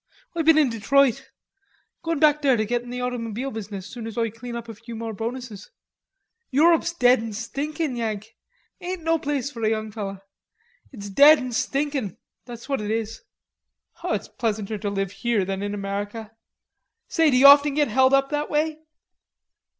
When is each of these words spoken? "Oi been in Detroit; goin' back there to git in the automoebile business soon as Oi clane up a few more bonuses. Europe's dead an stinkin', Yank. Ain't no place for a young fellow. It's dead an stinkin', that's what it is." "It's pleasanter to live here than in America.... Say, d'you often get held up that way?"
"Oi 0.35 0.41
been 0.41 0.57
in 0.57 0.71
Detroit; 0.71 1.29
goin' 2.01 2.17
back 2.17 2.41
there 2.41 2.57
to 2.57 2.65
git 2.65 2.81
in 2.81 2.89
the 2.89 2.97
automoebile 3.03 3.53
business 3.53 3.85
soon 3.85 4.07
as 4.07 4.17
Oi 4.17 4.31
clane 4.31 4.55
up 4.55 4.67
a 4.67 4.73
few 4.73 4.95
more 4.95 5.13
bonuses. 5.13 5.69
Europe's 6.49 6.91
dead 6.91 7.21
an 7.21 7.33
stinkin', 7.33 7.95
Yank. 7.95 8.35
Ain't 8.79 9.03
no 9.03 9.19
place 9.19 9.51
for 9.51 9.61
a 9.63 9.69
young 9.69 9.91
fellow. 9.91 10.19
It's 10.91 11.11
dead 11.11 11.37
an 11.37 11.51
stinkin', 11.51 12.17
that's 12.45 12.67
what 12.67 12.81
it 12.81 12.89
is." 12.89 13.21
"It's 14.05 14.27
pleasanter 14.27 14.79
to 14.79 14.89
live 14.89 15.11
here 15.11 15.45
than 15.45 15.61
in 15.61 15.75
America.... 15.75 16.31
Say, 17.07 17.29
d'you 17.29 17.45
often 17.45 17.75
get 17.75 17.87
held 17.89 18.11
up 18.15 18.31
that 18.31 18.49
way?" 18.49 18.79